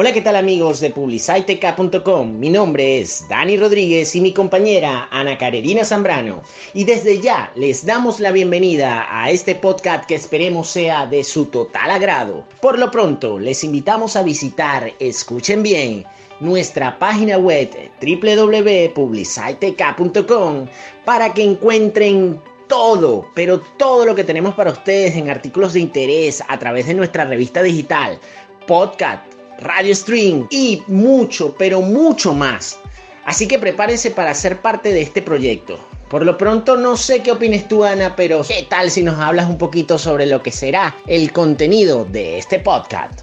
[0.00, 2.38] Hola, ¿qué tal amigos de publiciteca.com?
[2.38, 6.40] Mi nombre es Dani Rodríguez y mi compañera Ana Carolina Zambrano.
[6.72, 11.46] Y desde ya les damos la bienvenida a este podcast que esperemos sea de su
[11.46, 12.46] total agrado.
[12.60, 16.04] Por lo pronto, les invitamos a visitar, escuchen bien,
[16.38, 17.68] nuestra página web
[18.00, 20.68] www.publiciteca.com
[21.04, 26.40] para que encuentren todo, pero todo lo que tenemos para ustedes en artículos de interés
[26.46, 28.20] a través de nuestra revista digital,
[28.68, 32.78] podcast, radio stream y mucho, pero mucho más.
[33.24, 35.78] Así que prepárense para ser parte de este proyecto.
[36.08, 39.50] Por lo pronto no sé qué opines tú Ana, pero ¿qué tal si nos hablas
[39.50, 43.20] un poquito sobre lo que será el contenido de este podcast?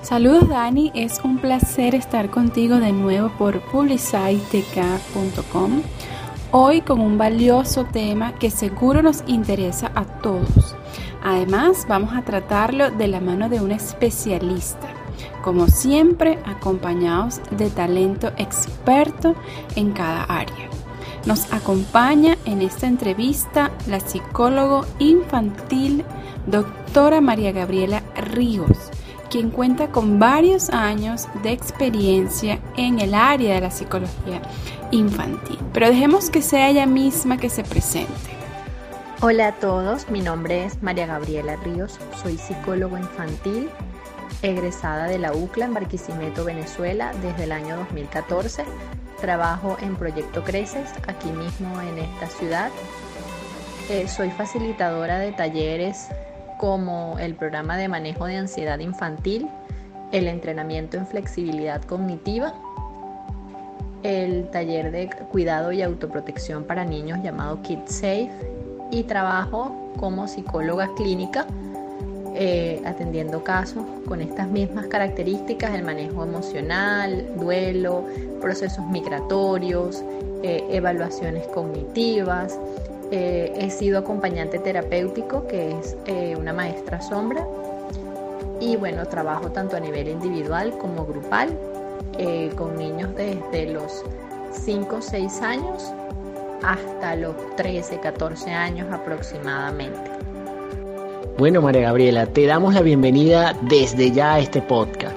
[0.00, 5.82] Saludos Dani, es un placer estar contigo de nuevo por publicitek.com.
[6.52, 10.74] Hoy con un valioso tema que seguro nos interesa a todos.
[11.22, 15.05] Además vamos a tratarlo de la mano de un especialista
[15.46, 19.36] como siempre acompañados de talento experto
[19.76, 20.68] en cada área.
[21.24, 26.04] Nos acompaña en esta entrevista la psicólogo infantil
[26.48, 28.90] doctora María Gabriela Ríos,
[29.30, 34.42] quien cuenta con varios años de experiencia en el área de la psicología
[34.90, 35.60] infantil.
[35.72, 38.12] Pero dejemos que sea ella misma que se presente.
[39.20, 43.70] Hola a todos, mi nombre es María Gabriela Ríos, soy psicólogo infantil
[44.42, 48.64] egresada de la UCLA en Barquisimeto, Venezuela, desde el año 2014.
[49.20, 52.70] Trabajo en Proyecto Creces, aquí mismo en esta ciudad.
[53.88, 56.08] Eh, soy facilitadora de talleres
[56.58, 59.48] como el programa de manejo de ansiedad infantil,
[60.12, 62.54] el entrenamiento en flexibilidad cognitiva,
[64.02, 68.30] el taller de cuidado y autoprotección para niños llamado Kid Safe
[68.90, 71.46] y trabajo como psicóloga clínica
[72.38, 78.04] eh, atendiendo casos con estas mismas características, el manejo emocional, duelo,
[78.42, 80.04] procesos migratorios,
[80.42, 82.58] eh, evaluaciones cognitivas.
[83.10, 85.96] Eh, he sido acompañante terapéutico, que es
[86.38, 87.46] una maestra sombra.
[88.60, 91.56] Y bueno, trabajo tanto a nivel individual como grupal,
[92.56, 94.02] con niños desde los
[94.52, 95.92] 5 o 6 años
[96.62, 100.15] hasta los 13, 14 años aproximadamente.
[101.38, 105.14] Bueno, María Gabriela, te damos la bienvenida desde ya a este podcast.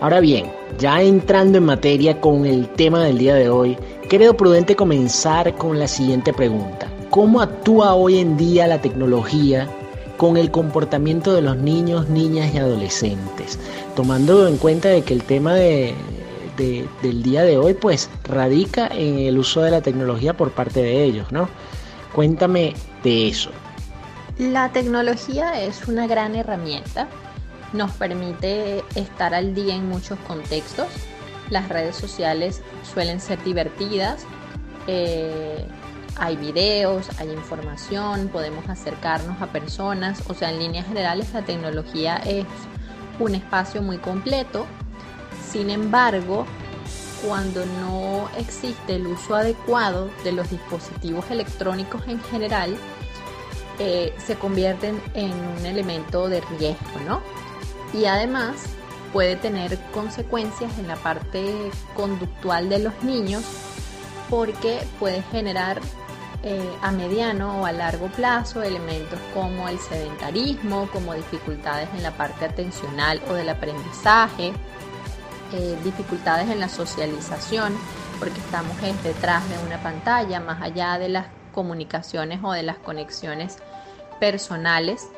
[0.00, 0.50] Ahora bien,
[0.80, 5.78] ya entrando en materia con el tema del día de hoy, creo prudente comenzar con
[5.78, 6.88] la siguiente pregunta.
[7.10, 9.68] ¿Cómo actúa hoy en día la tecnología
[10.16, 13.56] con el comportamiento de los niños, niñas y adolescentes?
[13.94, 15.94] Tomando en cuenta de que el tema de,
[16.56, 21.04] del día de hoy pues radica en el uso de la tecnología por parte de
[21.04, 21.48] ellos, ¿no?
[22.12, 23.50] Cuéntame de eso.
[24.40, 27.08] La tecnología es una gran herramienta,
[27.74, 30.86] nos permite estar al día en muchos contextos.
[31.50, 34.24] Las redes sociales suelen ser divertidas,
[34.86, 35.62] eh,
[36.16, 42.16] hay videos, hay información, podemos acercarnos a personas, o sea, en líneas generales la tecnología
[42.24, 42.46] es
[43.18, 44.64] un espacio muy completo.
[45.50, 46.46] Sin embargo,
[47.28, 52.74] cuando no existe el uso adecuado de los dispositivos electrónicos en general,
[53.82, 57.22] eh, se convierten en un elemento de riesgo, ¿no?
[57.94, 58.56] Y además
[59.10, 63.42] puede tener consecuencias en la parte conductual de los niños
[64.28, 65.80] porque puede generar
[66.42, 72.10] eh, a mediano o a largo plazo elementos como el sedentarismo, como dificultades en la
[72.12, 74.52] parte atencional o del aprendizaje,
[75.52, 77.74] eh, dificultades en la socialización,
[78.18, 83.58] porque estamos detrás de una pantalla, más allá de las comunicaciones o de las conexiones
[84.18, 85.10] personales.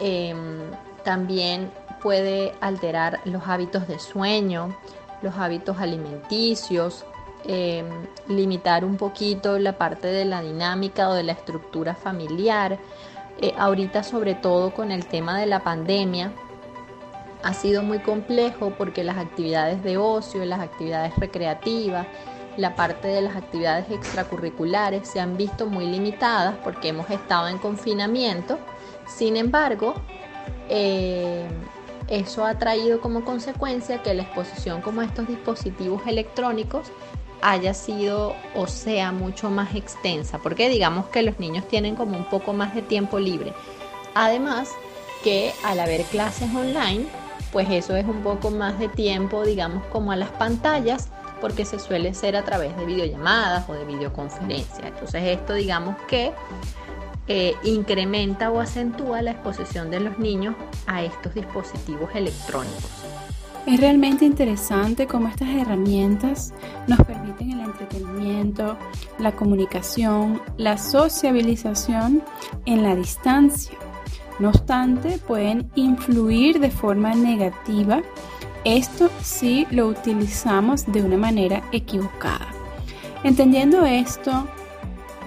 [0.00, 0.62] Em,
[1.04, 1.70] también
[2.00, 4.74] puede alterar los hábitos de sueño,
[5.20, 7.04] los hábitos alimenticios,
[7.44, 7.86] em,
[8.28, 12.78] limitar un poquito la parte de la dinámica o de la estructura familiar.
[13.38, 16.32] Eh, ahorita sobre todo con el tema de la pandemia
[17.42, 22.06] ha sido muy complejo porque las actividades de ocio, las actividades recreativas,
[22.56, 27.58] la parte de las actividades extracurriculares se han visto muy limitadas porque hemos estado en
[27.58, 28.58] confinamiento.
[29.06, 29.94] Sin embargo,
[30.68, 31.46] eh,
[32.08, 36.88] eso ha traído como consecuencia que la exposición como estos dispositivos electrónicos
[37.40, 42.24] haya sido o sea mucho más extensa, porque digamos que los niños tienen como un
[42.24, 43.52] poco más de tiempo libre.
[44.14, 44.70] Además
[45.24, 47.06] que al haber clases online,
[47.52, 51.08] pues eso es un poco más de tiempo, digamos, como a las pantallas
[51.42, 54.86] porque se suele ser a través de videollamadas o de videoconferencias.
[54.86, 56.32] Entonces esto digamos que
[57.26, 60.54] eh, incrementa o acentúa la exposición de los niños
[60.86, 62.90] a estos dispositivos electrónicos.
[63.66, 66.54] Es realmente interesante cómo estas herramientas
[66.86, 68.76] nos permiten el entretenimiento,
[69.18, 72.22] la comunicación, la sociabilización
[72.66, 73.78] en la distancia.
[74.38, 78.02] No obstante, pueden influir de forma negativa,
[78.64, 82.48] esto si lo utilizamos de una manera equivocada.
[83.24, 84.46] Entendiendo esto,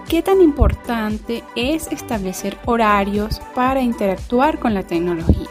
[0.07, 5.47] ¿qué tan importante es establecer horarios para interactuar con la tecnología?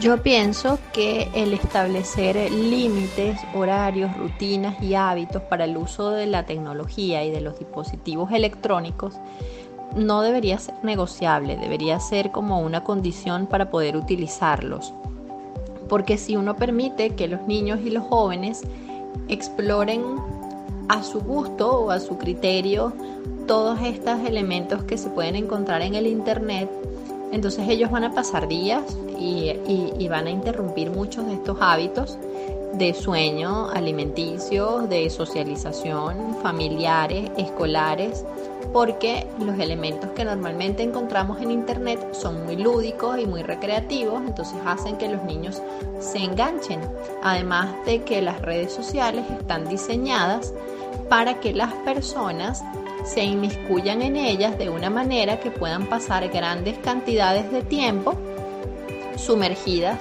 [0.00, 6.46] Yo pienso que el establecer límites, horarios, rutinas y hábitos para el uso de la
[6.46, 9.16] tecnología y de los dispositivos electrónicos
[9.96, 14.94] no debería ser negociable, debería ser como una condición para poder utilizarlos.
[15.88, 18.62] Porque si uno permite que los niños y los jóvenes
[19.28, 20.02] exploren
[20.88, 22.92] a su gusto o a su criterio
[23.46, 26.68] todos estos elementos que se pueden encontrar en el Internet,
[27.32, 28.82] entonces ellos van a pasar días
[29.18, 32.16] y, van a interrumpir muchos de estos hábitos
[32.74, 38.24] de sueño, alimenticio, de socialización, familiares, escolares,
[38.72, 44.58] porque los elementos que normalmente encontramos en Internet son muy lúdicos y muy recreativos, entonces
[44.66, 45.62] hacen que los niños
[46.00, 46.80] se enganchen.
[47.22, 50.52] Además de que las redes sociales están diseñadas
[51.08, 52.62] para que las personas
[53.04, 58.14] se inmiscuyan en ellas de una manera que puedan pasar grandes cantidades de tiempo
[59.16, 59.98] sumergidas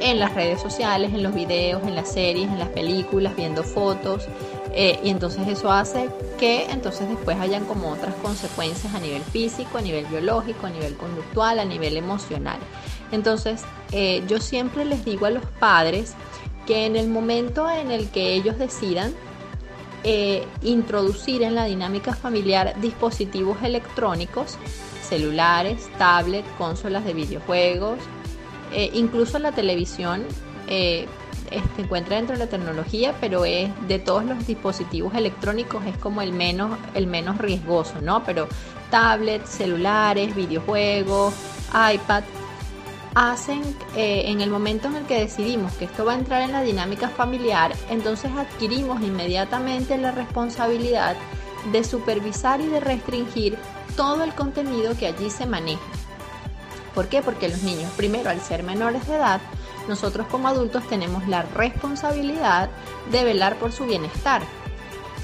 [0.00, 4.26] en las redes sociales, en los videos, en las series, en las películas, viendo fotos.
[4.76, 9.78] Eh, y entonces eso hace que entonces después hayan como otras consecuencias a nivel físico,
[9.78, 12.58] a nivel biológico, a nivel conductual, a nivel emocional.
[13.12, 13.62] Entonces
[13.92, 16.14] eh, yo siempre les digo a los padres
[16.66, 19.14] que en el momento en el que ellos decidan
[20.02, 24.58] eh, introducir en la dinámica familiar dispositivos electrónicos,
[25.08, 27.98] celulares, tablets, consolas de videojuegos,
[28.92, 30.24] incluso la televisión
[31.76, 36.22] se encuentra dentro de la tecnología, pero es de todos los dispositivos electrónicos es como
[36.22, 38.24] el menos, el menos riesgoso, ¿no?
[38.24, 38.48] Pero
[38.90, 41.34] tablets, celulares, videojuegos,
[41.70, 42.24] iPad,
[43.14, 43.62] hacen
[43.96, 46.62] eh, en el momento en el que decidimos que esto va a entrar en la
[46.62, 51.16] dinámica familiar, entonces adquirimos inmediatamente la responsabilidad
[51.72, 53.56] de supervisar y de restringir
[53.96, 55.82] todo el contenido que allí se maneja.
[56.94, 57.22] ¿Por qué?
[57.22, 59.40] Porque los niños, primero, al ser menores de edad,
[59.88, 62.70] nosotros como adultos tenemos la responsabilidad
[63.10, 64.42] de velar por su bienestar.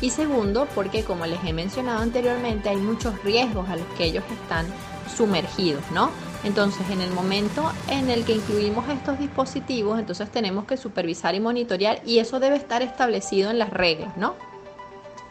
[0.00, 4.24] Y segundo, porque como les he mencionado anteriormente, hay muchos riesgos a los que ellos
[4.42, 4.66] están
[5.14, 6.10] sumergidos, ¿no?
[6.42, 11.40] Entonces, en el momento en el que incluimos estos dispositivos, entonces tenemos que supervisar y
[11.40, 14.36] monitorear y eso debe estar establecido en las reglas, ¿no?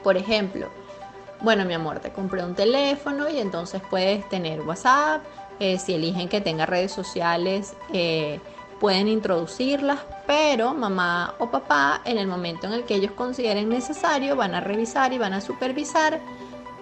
[0.03, 0.69] Por ejemplo,
[1.41, 5.23] bueno, mi amor, te compré un teléfono y entonces puedes tener WhatsApp,
[5.59, 8.39] eh, si eligen que tenga redes sociales, eh,
[8.79, 14.35] pueden introducirlas, pero mamá o papá, en el momento en el que ellos consideren necesario,
[14.35, 16.19] van a revisar y van a supervisar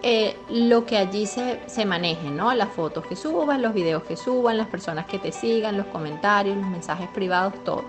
[0.04, 2.54] eh, lo que allí se, se, maneje, ¿no?
[2.54, 6.56] Las fotos que suban, los videos que suban, las personas que te sigan, los comentarios,
[6.56, 7.84] los mensajes privados, todo.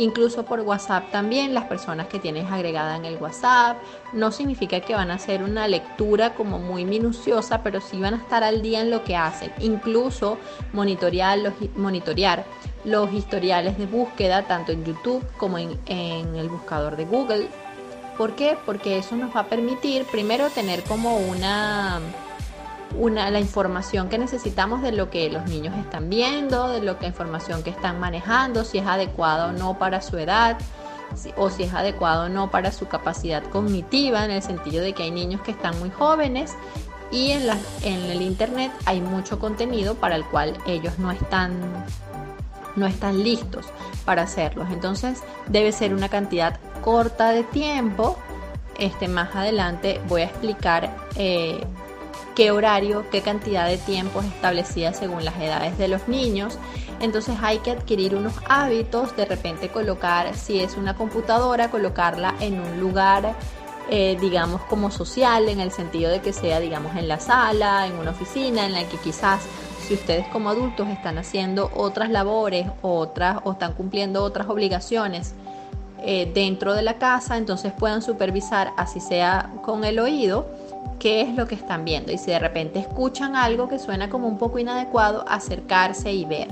[0.00, 3.76] Incluso por WhatsApp también, las personas que tienes agregada en el WhatsApp.
[4.12, 8.16] No significa que van a hacer una lectura como muy minuciosa, pero sí van a
[8.16, 9.52] estar al día en lo que hacen.
[9.60, 10.38] Incluso
[10.72, 11.38] monitorear
[12.84, 17.48] los, historiales de búsqueda, tanto en YouTube como en el buscador de Google
[18.20, 18.58] ¿Por qué?
[18.66, 22.00] Porque eso nos va a permitir primero tener como una,
[22.96, 27.06] una, la información que necesitamos de lo que los niños están viendo, de lo que
[27.06, 30.58] información que están manejando, si es adecuado o no para su edad,
[31.36, 35.04] o si es adecuado o no para su capacidad cognitiva, en el sentido de que
[35.04, 36.54] hay niños que están muy jóvenes
[37.10, 41.52] y en, la, en el internet hay mucho contenido para el cual ellos no están
[42.76, 43.66] no están listos
[44.04, 44.68] para hacerlos.
[44.70, 48.16] Entonces debe ser una cantidad corta de tiempo.
[48.78, 51.66] Este, más adelante voy a explicar eh,
[52.34, 56.58] qué horario, qué cantidad de tiempo es establecida según las edades de los niños.
[57.00, 62.60] Entonces hay que adquirir unos hábitos, de repente colocar, si es una computadora, colocarla en
[62.60, 63.34] un lugar,
[63.88, 67.94] eh, digamos, como social, en el sentido de que sea, digamos, en la sala, en
[67.94, 69.40] una oficina, en la que quizás
[69.90, 75.34] si ustedes como adultos están haciendo otras labores otras, o están cumpliendo otras obligaciones
[76.02, 80.46] eh, dentro de la casa, entonces puedan supervisar, así sea con el oído,
[81.00, 82.12] qué es lo que están viendo.
[82.12, 86.46] Y si de repente escuchan algo que suena como un poco inadecuado, acercarse y ver.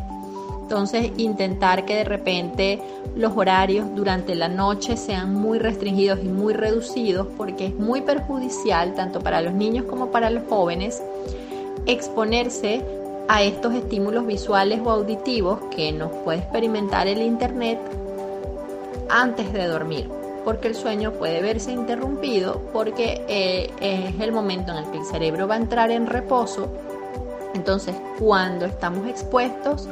[0.62, 2.80] Entonces, intentar que de repente
[3.14, 8.94] los horarios durante la noche sean muy restringidos y muy reducidos porque es muy perjudicial
[8.94, 11.02] tanto para los niños como para los jóvenes
[11.86, 12.82] exponerse
[13.28, 17.78] a estos estímulos visuales o auditivos que nos puede experimentar el Internet
[19.08, 20.10] antes de dormir,
[20.48, 25.04] porque el sueño puede verse interrumpido porque eh, es el momento en el que el
[25.04, 26.72] cerebro va a entrar en reposo.
[27.52, 29.86] Entonces, cuando estamos expuestos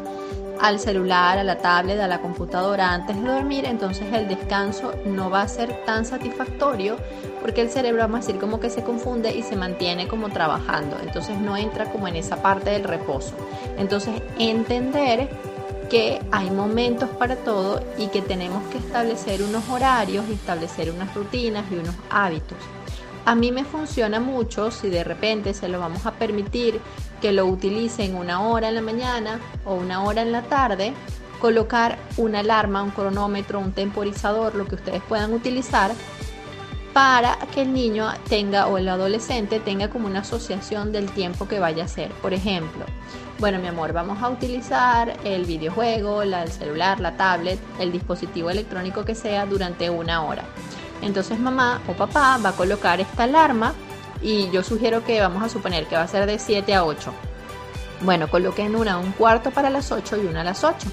[0.58, 5.28] al celular, a la tablet, a la computadora antes de dormir, entonces el descanso no
[5.28, 6.96] va a ser tan satisfactorio
[7.42, 10.96] porque el cerebro, vamos a decir, como que se confunde y se mantiene como trabajando,
[11.02, 13.34] entonces no entra como en esa parte del reposo.
[13.76, 15.28] Entonces, entender
[15.88, 21.64] que hay momentos para todo y que tenemos que establecer unos horarios, establecer unas rutinas
[21.70, 22.58] y unos hábitos.
[23.24, 26.80] A mí me funciona mucho si de repente se lo vamos a permitir
[27.20, 30.94] que lo utilicen una hora en la mañana o una hora en la tarde,
[31.40, 35.92] colocar una alarma, un cronómetro, un temporizador, lo que ustedes puedan utilizar
[36.96, 41.60] para que el niño tenga o el adolescente tenga como una asociación del tiempo que
[41.60, 42.10] vaya a ser.
[42.22, 42.86] Por ejemplo,
[43.38, 49.04] bueno, mi amor, vamos a utilizar el videojuego, el celular, la tablet, el dispositivo electrónico
[49.04, 50.44] que sea durante una hora.
[51.02, 53.74] Entonces mamá o papá va a colocar esta alarma
[54.22, 57.12] y yo sugiero que vamos a suponer que va a ser de 7 a 8.
[58.00, 60.88] Bueno, coloquen una un cuarto para las 8 y una a las 8.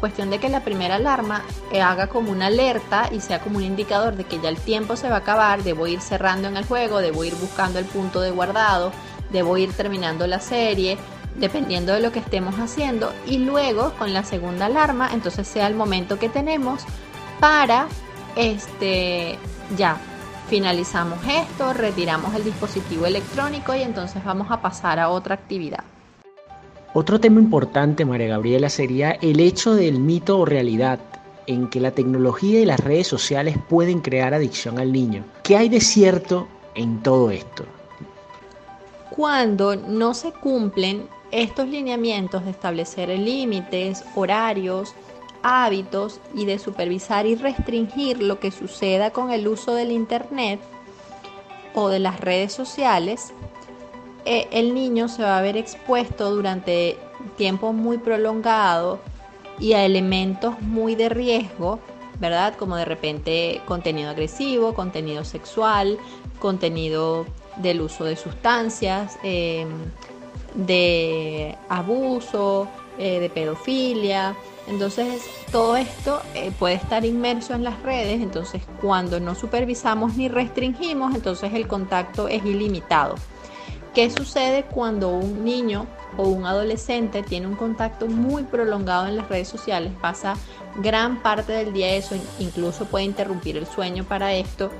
[0.00, 3.64] Cuestión de que la primera alarma eh, haga como una alerta y sea como un
[3.64, 6.64] indicador de que ya el tiempo se va a acabar, debo ir cerrando en el
[6.64, 8.92] juego, debo ir buscando el punto de guardado,
[9.30, 10.98] debo ir terminando la serie,
[11.34, 13.12] dependiendo de lo que estemos haciendo.
[13.26, 16.84] Y luego con la segunda alarma, entonces sea el momento que tenemos
[17.40, 17.88] para
[18.36, 19.36] este,
[19.76, 19.96] ya,
[20.48, 25.82] finalizamos esto, retiramos el dispositivo electrónico y entonces vamos a pasar a otra actividad.
[26.94, 30.98] Otro tema importante, María Gabriela, sería el hecho del mito o realidad
[31.46, 35.24] en que la tecnología y las redes sociales pueden crear adicción al niño.
[35.42, 37.64] ¿Qué hay de cierto en todo esto?
[39.10, 44.94] Cuando no se cumplen estos lineamientos de establecer límites, horarios,
[45.42, 50.60] hábitos y de supervisar y restringir lo que suceda con el uso del Internet
[51.74, 53.32] o de las redes sociales,
[54.28, 56.98] eh, el niño se va a ver expuesto durante
[57.36, 59.00] tiempo muy prolongado
[59.58, 61.80] y a elementos muy de riesgo,
[62.20, 62.54] ¿verdad?
[62.56, 65.98] Como de repente contenido agresivo, contenido sexual,
[66.38, 69.68] contenido del uso de sustancias, em,
[70.54, 72.68] de abuso,
[72.98, 74.36] eh, de pedofilia,
[74.68, 80.28] entonces, todo esto eh, puede estar inmerso en las redes, entonces cuando no supervisamos ni
[80.28, 83.14] restringimos, entonces el contacto es ilimitado.
[83.98, 89.28] ¿Qué sucede cuando un niño o un adolescente tiene un contacto muy prolongado en las
[89.28, 89.92] redes sociales?
[90.00, 90.36] Pasa
[90.76, 94.70] gran parte del día eso, incluso puede interrumpir el sueño para esto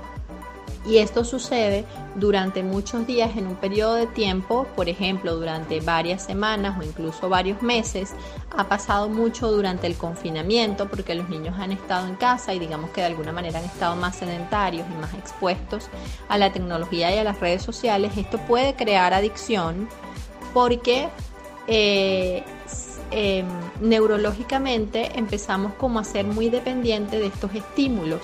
[0.88, 6.24] y esto sucede durante muchos días en un periodo de tiempo, por ejemplo, durante varias
[6.24, 8.14] semanas o incluso varios meses.
[8.56, 12.90] Ha pasado mucho durante el confinamiento porque los niños han estado en casa y digamos
[12.90, 15.88] que de alguna manera han estado más sedentarios y más expuestos
[16.28, 18.16] a la tecnología y a las redes sociales.
[18.16, 19.90] Esto puede crear adicción
[20.54, 21.10] porque
[21.66, 22.42] eh,
[23.10, 23.46] em,
[23.82, 28.22] neurológicamente empezamos como a ser muy dependientes de estos estímulos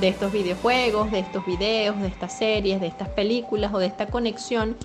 [0.00, 4.06] de estos videojuegos, de estos videos, de estas series, de estas películas o de esta
[4.06, 4.76] conexión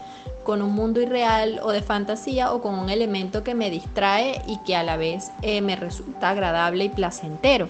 [0.43, 4.57] con un mundo irreal o de fantasía o con un elemento que me distrae y
[4.65, 7.67] que a la vez eh, me resulta agradable y placentero.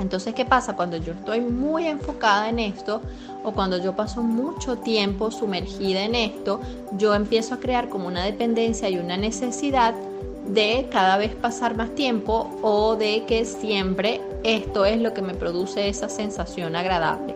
[0.00, 0.74] Entonces, ¿qué pasa?
[0.74, 3.02] Cuando yo estoy muy enfocada en esto
[3.44, 6.60] o cuando yo paso mucho tiempo sumergida en esto,
[6.92, 9.94] yo empiezo a crear como una dependencia y una necesidad
[10.46, 15.34] de cada vez pasar más tiempo o de que siempre esto es lo que me
[15.34, 17.34] produce esa sensación agradable.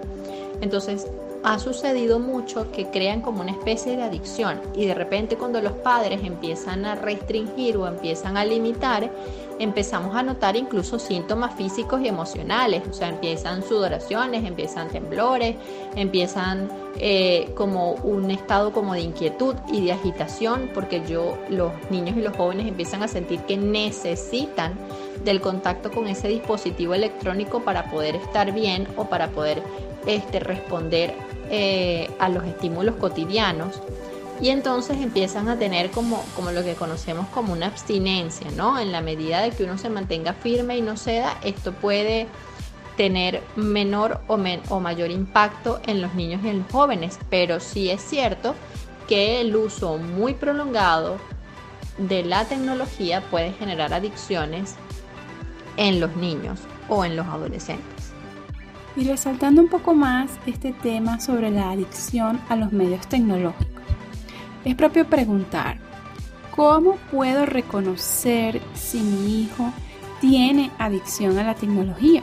[0.60, 1.06] Entonces,
[1.46, 5.74] ha sucedido mucho que crean como una especie de adicción y de repente cuando los
[5.74, 9.12] padres empiezan a restringir o empiezan a limitar,
[9.58, 15.56] empezamos a notar incluso síntomas físicos y emocionales, o sea, empiezan sudoraciones, empiezan temblores,
[15.94, 22.16] empiezan eh, como un estado como de inquietud y de agitación, porque yo, los niños
[22.16, 24.74] y los jóvenes empiezan a sentir que necesitan
[25.24, 29.62] del contacto con ese dispositivo electrónico para poder estar bien o para poder
[30.06, 31.14] este, responder
[31.50, 33.80] eh, a los estímulos cotidianos
[34.40, 38.78] y entonces empiezan a tener como, como lo que conocemos como una abstinencia, ¿no?
[38.78, 42.26] En la medida de que uno se mantenga firme y no ceda, esto puede
[42.96, 44.38] tener menor o,
[44.68, 48.54] o mayor impacto en los niños y en los jóvenes, pero sí es cierto
[49.08, 51.18] que el uso muy prolongado
[51.98, 54.74] de la tecnología puede generar adicciones
[55.76, 58.12] en los niños o en los adolescentes.
[58.96, 63.75] Y resaltando un poco más este tema sobre la adicción a los medios tecnológicos
[64.66, 65.78] es propio preguntar,
[66.54, 69.72] ¿cómo puedo reconocer si mi hijo
[70.20, 72.22] tiene adicción a la tecnología?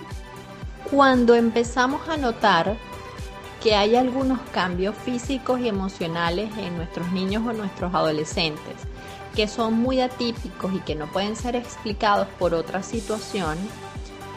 [0.93, 2.77] cuando empezamos a notar
[3.63, 8.75] que hay algunos cambios físicos y emocionales en nuestros niños o nuestros adolescentes
[9.35, 13.57] que son muy atípicos y que no pueden ser explicados por otra situación,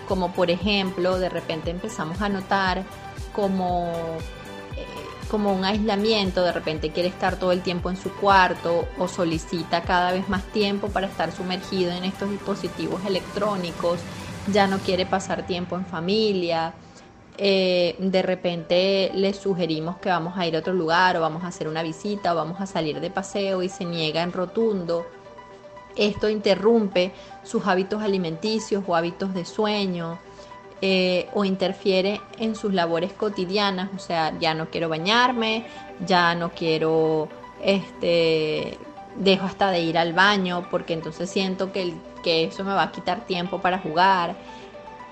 [0.09, 2.83] como por ejemplo de repente empezamos a notar
[3.35, 3.93] como,
[5.27, 9.83] como un aislamiento, de repente quiere estar todo el tiempo en su cuarto o solicita
[9.83, 14.01] cada vez más tiempo para estar sumergido en estos dispositivos electrónicos,
[14.53, 16.75] ya no quiere pasar tiempo en familia,
[17.39, 21.49] eh, de repente le sugerimos que vamos a ir a otro lugar o vamos a
[21.49, 25.07] hacer una visita o vamos a salir de paseo y se niega en rotundo.
[25.97, 30.19] Esto interrumpe sus hábitos alimenticios o hábitos de sueño
[30.83, 35.65] eh, o interfiere en sus labores cotidianas, o sea, ya no quiero bañarme,
[36.07, 37.29] ya no quiero,
[37.63, 38.79] este,
[39.17, 42.93] dejo hasta de ir al baño porque entonces siento que, que eso me va a
[42.93, 44.37] quitar tiempo para jugar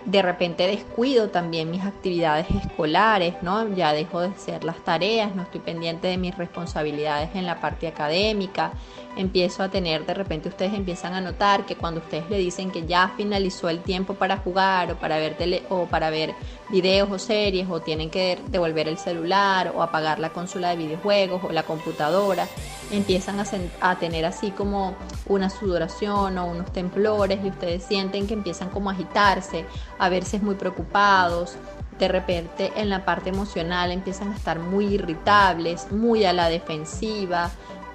[0.04, 3.74] de repente descuido también mis actividades escolares, ¿no?
[3.74, 7.86] Ya dejo de hacer las tareas, no estoy pendiente de mis responsabilidades en la parte
[7.86, 8.72] académica,
[9.16, 12.86] empiezo a tener, de repente ustedes empiezan a notar que cuando ustedes le dicen que
[12.86, 16.34] ya finalizó el tiempo para jugar o para ver tele, o para ver
[16.70, 21.44] videos o series o tienen que devolver el celular o apagar la consola de videojuegos
[21.44, 22.48] o la computadora,
[22.90, 23.38] empiezan
[23.80, 24.94] a, tener así como
[25.26, 29.64] una sudoración o unos temblores y ustedes sienten que empiezan como a agitarse,
[29.98, 31.56] a verse muy preocupados,
[31.98, 37.50] de repente en la parte emocional empiezan a estar muy irritables, muy a la defensiva,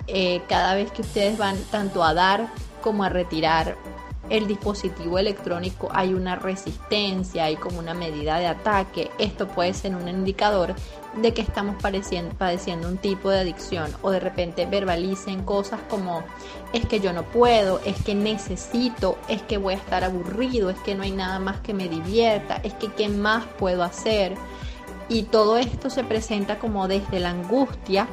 [0.07, 2.47] eh, cada vez que ustedes van tanto a dar
[2.81, 3.75] como a retirar
[4.29, 9.11] el dispositivo electrónico hay una resistencia, hay como una medida de ataque.
[9.17, 10.75] Esto puede ser un indicador
[11.15, 16.23] de que estamos padeciendo un tipo de adicción o de repente verbalicen cosas como
[16.71, 20.77] es que yo no puedo, es que necesito, es que voy a estar aburrido, es
[20.79, 24.35] que no hay nada más que me divierta, es que qué más puedo hacer.
[25.11, 28.07] Y todo esto se presenta como desde la angustia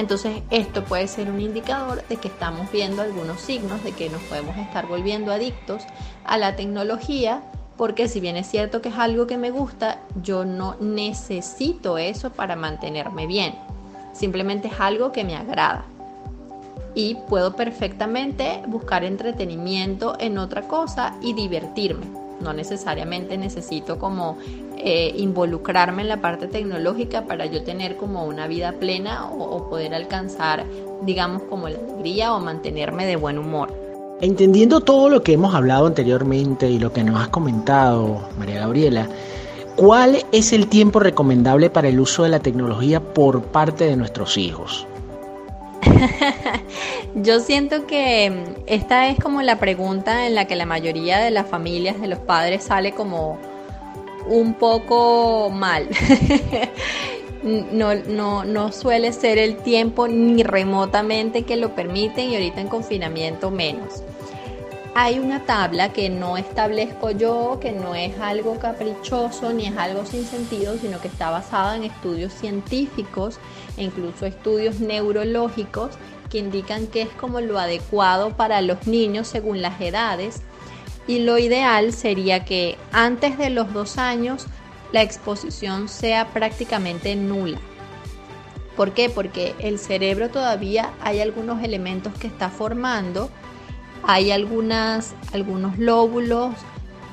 [0.00, 4.22] entonces esto puede ser un indicador de que estamos viendo algunos signos de que nos
[4.22, 5.82] podemos estar volviendo adictos
[6.24, 7.42] a la tecnología
[7.76, 12.30] porque si bien es cierto que es algo que me gusta, yo no necesito eso
[12.30, 13.54] para mantenerme bien.
[14.12, 15.84] Simplemente es algo que me agrada.
[16.94, 22.04] Y puedo perfectamente buscar entretenimiento en otra cosa y divertirme.
[22.40, 24.36] No necesariamente necesito como
[24.82, 29.94] eh, involucrarme en la parte tecnológica para yo tener como una vida plena o, poder
[29.94, 30.64] alcanzar,
[31.02, 33.70] digamos, como la alegría o mantenerme de buen humor.
[34.22, 39.06] Entendiendo todo lo que hemos hablado anteriormente y lo que nos has comentado, María Gabriela,
[39.76, 44.38] ¿cuál es el tiempo recomendable para el uso de la tecnología por parte de nuestros
[44.38, 44.86] hijos?
[47.14, 48.32] Yo siento que
[48.66, 52.18] esta es como la pregunta en la que la mayoría de las familias, de los
[52.18, 53.38] padres, sale como
[54.26, 55.88] un poco mal.
[57.42, 62.68] no, no, no suele ser el tiempo ni remotamente que lo permiten y ahorita en
[62.68, 64.02] confinamiento menos.
[64.94, 70.04] Hay una tabla que no establezco yo, que no es algo caprichoso ni es algo
[70.04, 73.38] sin sentido, sino que está basada en estudios científicos
[73.76, 75.92] e incluso estudios neurológicos
[76.28, 80.42] que indican que es como lo adecuado para los niños según las edades
[81.06, 84.46] y lo ideal sería que antes de los dos años
[84.92, 87.58] la exposición sea prácticamente nula.
[88.76, 89.10] ¿Por qué?
[89.10, 93.30] Porque el cerebro todavía hay algunos elementos que está formando,
[94.02, 96.54] hay algunas, algunos lóbulos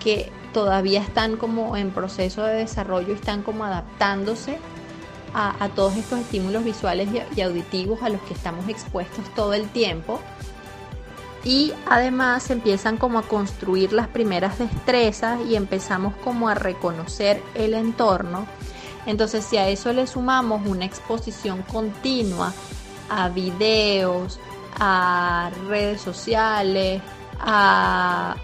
[0.02, 4.60] que todavía están como en proceso de desarrollo, están como adaptándose
[5.34, 10.20] a, todos estos estímulos visuales y auditivos a los que estamos expuestos todo el tiempo
[11.48, 17.74] y además empiezan como a construir las primeras destrezas y empezamos como a reconocer el
[17.74, 18.46] entorno.
[19.06, 22.54] Entonces si a eso le sumamos una exposición continua
[23.10, 24.42] a videos,
[24.78, 27.02] a redes sociales,
[27.40, 28.36] a,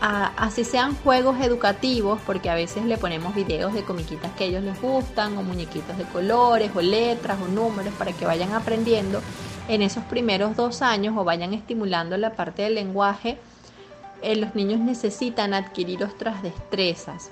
[0.00, 4.64] así sean juegos educativos, porque a veces le ponemos videos de comiquitas que a ellos
[4.64, 9.20] les gustan, o muñequitos de colores, o letras, o números, para que vayan aprendiendo
[9.68, 13.38] en esos primeros dos años o vayan estimulando la parte del lenguaje,
[14.22, 17.30] eh, los niños necesitan adquirir otras destrezas.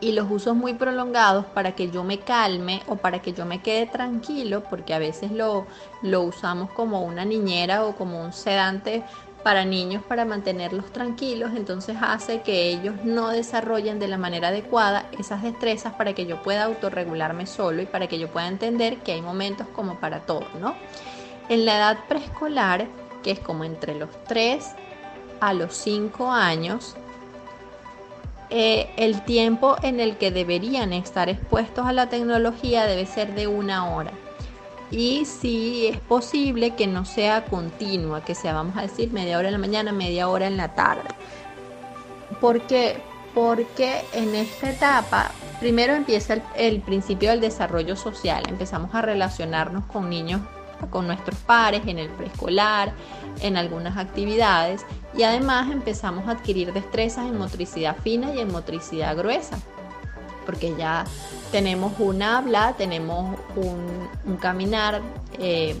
[0.00, 3.62] Y los usos muy prolongados para que yo me calme o para que yo me
[3.62, 5.66] quede tranquilo, porque a veces lo,
[6.02, 9.04] lo usamos como una niñera o como un sedante
[9.42, 15.06] para niños para mantenerlos tranquilos, entonces hace que ellos no desarrollen de la manera adecuada
[15.18, 19.12] esas destrezas para que yo pueda autorregularme solo y para que yo pueda entender que
[19.12, 20.74] hay momentos como para todo, ¿no?
[21.48, 22.86] En la edad preescolar,
[23.22, 24.64] que es como entre los 3
[25.40, 26.96] a los 5 años,
[28.50, 33.46] eh, el tiempo en el que deberían estar expuestos a la tecnología debe ser de
[33.46, 34.12] una hora.
[34.90, 39.48] Y si es posible que no sea continua, que sea, vamos a decir, media hora
[39.48, 41.08] en la mañana, media hora en la tarde.
[42.42, 42.98] ¿Por qué?
[43.34, 48.42] Porque en esta etapa primero empieza el principio del desarrollo social.
[48.50, 50.42] Empezamos a relacionarnos con niños
[50.90, 52.92] con nuestros pares en el preescolar,
[53.40, 54.84] en algunas actividades
[55.16, 59.58] y además empezamos a adquirir destrezas en motricidad fina y en motricidad gruesa,
[60.46, 61.04] porque ya
[61.50, 65.02] tenemos un habla, tenemos un, caminar
[65.38, 65.76] eh,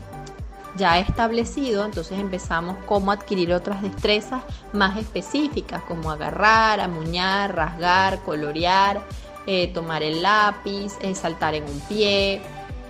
[0.76, 9.02] ya establecido, entonces empezamos cómo adquirir otras destrezas más específicas, como agarrar, amuñar, rasgar, colorear,
[9.46, 12.40] eh, tomar el lápiz, eh, saltar en un pie,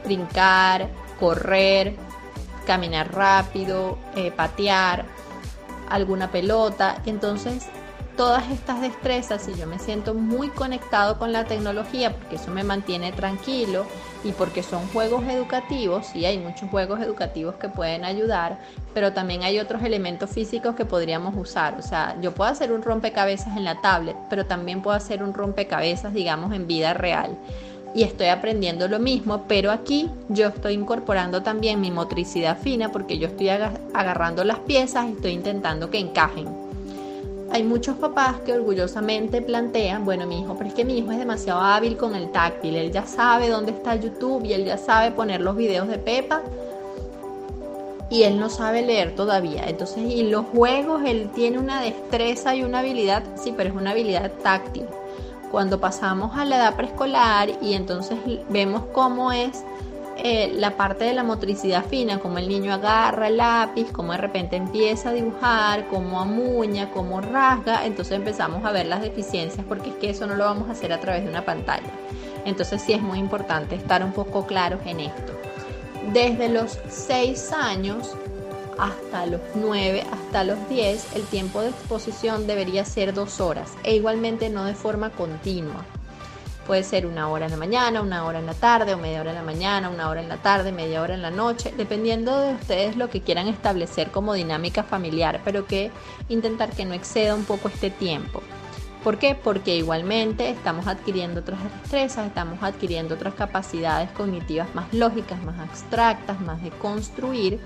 [0.04, 0.88] brincar,
[1.22, 1.94] correr,
[2.66, 5.04] caminar rápido, eh, patear
[5.88, 7.00] alguna pelota.
[7.06, 7.68] Entonces,
[8.16, 12.64] todas estas destrezas, si yo me siento muy conectado con la tecnología, porque eso me
[12.64, 13.86] mantiene tranquilo
[14.24, 18.58] y porque son juegos educativos, sí hay muchos juegos educativos que pueden ayudar,
[18.92, 21.78] pero también hay otros elementos físicos que podríamos usar.
[21.78, 25.34] O sea, yo puedo hacer un rompecabezas en la tablet, pero también puedo hacer un
[25.34, 27.38] rompecabezas, digamos, en vida real
[27.94, 33.18] y estoy aprendiendo lo mismo, pero aquí yo estoy incorporando también mi motricidad fina porque
[33.18, 36.48] yo estoy agarrando las piezas y estoy intentando que encajen.
[37.50, 41.18] Hay muchos papás que orgullosamente plantean, bueno, mi hijo, pero es que mi hijo es
[41.18, 45.10] demasiado hábil con el táctil, él ya sabe dónde está YouTube y él ya sabe
[45.10, 46.40] poner los videos de Pepa
[48.08, 49.64] y él no sabe leer todavía.
[49.68, 53.90] Entonces, y los juegos, él tiene una destreza y una habilidad, sí, pero es una
[53.90, 54.84] habilidad táctil
[55.52, 59.62] cuando pasamos a la edad preescolar y entonces vemos cómo es
[60.16, 64.18] eh, la parte de la motricidad fina, cómo el niño agarra el lápiz, cómo de
[64.18, 69.90] repente empieza a dibujar, cómo amuña, cómo rasga, entonces empezamos a ver las deficiencias porque
[69.90, 71.90] es que eso no lo vamos a hacer a través de una pantalla.
[72.46, 75.32] Entonces sí es muy importante estar un poco claros en esto.
[76.12, 78.16] Desde los 6 años
[78.78, 83.94] hasta los 9, hasta los 10, el tiempo de exposición debería ser dos horas e
[83.94, 85.84] igualmente no de forma continua.
[86.66, 89.30] Puede ser una hora en la mañana, una hora en la tarde o media hora
[89.30, 92.54] en la mañana, una hora en la tarde, media hora en la noche, dependiendo de
[92.54, 95.90] ustedes lo que quieran establecer como dinámica familiar, pero que
[96.28, 98.42] intentar que no exceda un poco este tiempo.
[99.02, 99.34] ¿Por qué?
[99.34, 106.40] Porque igualmente estamos adquiriendo otras destrezas, estamos adquiriendo otras capacidades cognitivas más lógicas, más abstractas,
[106.40, 107.58] más de construir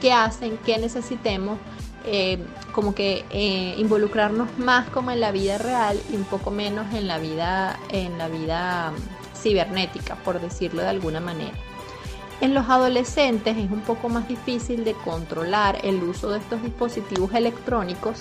[0.00, 1.58] que hacen que necesitemos
[2.04, 2.38] eh,
[2.72, 7.08] como que eh, involucrarnos más como en la vida real y un poco menos en
[7.08, 11.56] la vida, en la vida mm, cibernética, por decirlo de alguna manera.
[12.40, 17.32] En los adolescentes es un poco más difícil de controlar el uso de estos dispositivos
[17.34, 18.20] electrónicos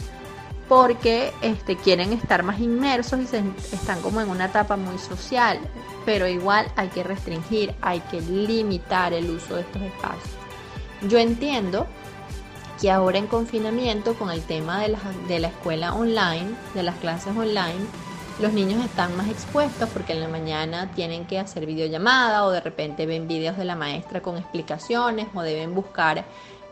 [0.67, 5.59] porque este, quieren estar más inmersos y se, están como en una etapa muy social,
[6.05, 10.44] pero igual hay que restringir, hay que limitar el uso de estos espacios.
[11.01, 11.87] Yo entiendo
[12.81, 16.95] que ahora en confinamiento con el tema de la, de la escuela online, de las
[16.95, 17.85] clases online,
[18.39, 22.59] los niños están más expuestos porque en la mañana tienen que hacer videollamada o de
[22.59, 26.25] repente ven videos de la maestra con explicaciones o deben buscar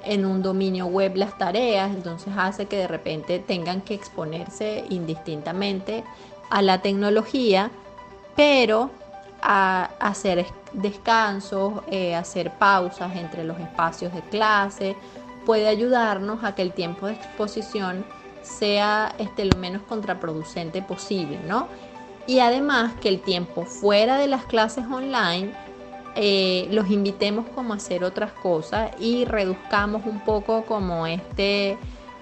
[0.04, 6.04] en un dominio web las tareas, entonces hace que de repente tengan que exponerse indistintamente
[6.50, 7.72] a la tecnología,
[8.36, 8.92] pero
[9.46, 14.96] a hacer descansos, eh, hacer pausas entre los espacios de clase,
[15.46, 18.06] puede ayudarnos a que el tiempo de exposición
[18.42, 21.68] sea este, lo menos contraproducente posible, ¿no?
[22.26, 25.54] Y además que el tiempo fuera de las clases online
[26.16, 31.78] eh, los invitemos como a hacer otras cosas y reduzcamos un poco como este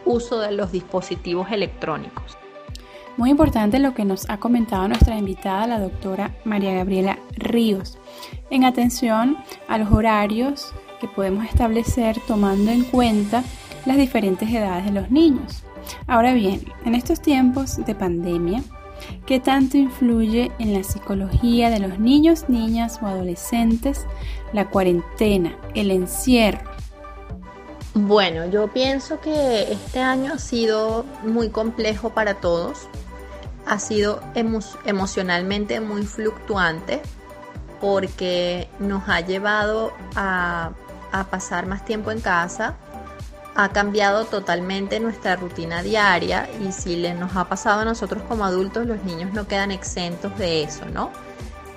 [0.06, 2.41] uso de los dispositivos electrónicos.
[3.18, 7.98] Muy importante lo que nos ha comentado nuestra invitada, la doctora María Gabriela Ríos,
[8.50, 13.44] en atención a los horarios que podemos establecer tomando en cuenta
[13.86, 15.64] las diferentes edades de los niños.
[16.08, 18.64] Ahora bien, en estos tiempos de pandemia,
[19.26, 24.06] ¿qué tanto influye en la psicología de los niños, niñas o adolescentes
[24.54, 26.72] la cuarentena, el encierro?
[27.94, 32.88] Bueno, yo pienso que este año ha sido muy complejo para todos
[33.66, 34.22] ha sido
[34.86, 37.02] emocionalmente muy fluctuante
[37.80, 40.72] porque nos ha llevado a,
[41.12, 42.76] a pasar más tiempo en casa,
[43.56, 48.46] ha cambiado totalmente nuestra rutina diaria y si le nos ha pasado a nosotros como
[48.46, 51.12] adultos, los niños no quedan exentos de eso, ¿no?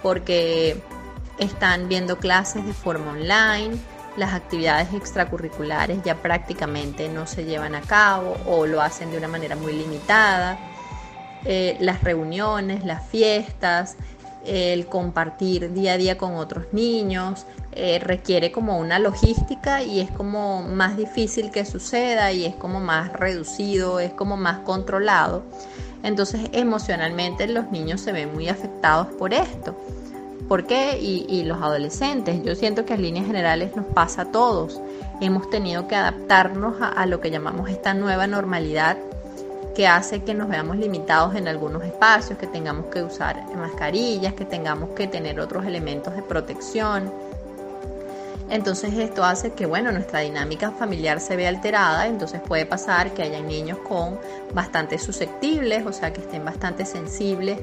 [0.02, 0.82] Porque
[1.38, 3.76] están viendo clases de forma online,
[4.16, 9.26] las actividades extracurriculares ya prácticamente no se llevan a cabo o lo hacen de una
[9.26, 10.58] manera muy limitada
[11.44, 13.96] eh, las reuniones, las fiestas,
[14.46, 20.10] el compartir día a día con otros niños, eh, requiere como una logística y es
[20.10, 25.42] como más difícil que suceda y es como más reducido, es como más controlado.
[26.02, 29.74] Entonces emocionalmente los niños se ven muy afectados por esto.
[30.48, 30.98] ¿Por qué?
[31.00, 32.42] Y, los adolescentes.
[32.44, 34.78] Yo siento que en líneas generales nos pasa a todos.
[35.22, 38.98] Hemos tenido que adaptarnos a lo que llamamos esta nueva normalidad
[39.74, 44.44] que hace que nos veamos limitados en algunos espacios, que tengamos que usar mascarillas, que
[44.44, 47.12] tengamos que tener otros elementos de protección.
[48.50, 53.22] Entonces esto hace que, bueno, nuestra dinámica familiar se vea alterada, entonces puede pasar que
[53.22, 54.18] haya niños con
[54.52, 57.58] bastante susceptibles, o sea, que estén bastante sensibles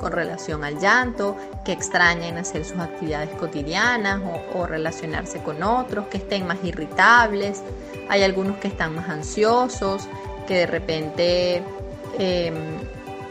[0.00, 6.08] con relación al llanto, que extrañen hacer sus actividades cotidianas o, o, relacionarse con otros,
[6.08, 7.62] que estén más irritables,
[8.08, 10.08] hay algunos que están más ansiosos,
[10.46, 11.62] que de repente
[12.18, 12.54] em,